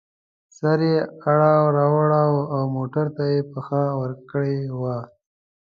[0.57, 0.97] سر یې
[1.29, 4.97] اړو را اړوو او موټر ته یې پښه ورکړې وه.